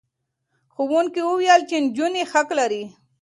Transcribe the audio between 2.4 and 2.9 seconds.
لري.